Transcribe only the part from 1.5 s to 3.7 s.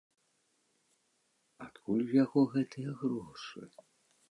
Адкуль у яго гэтыя грошы?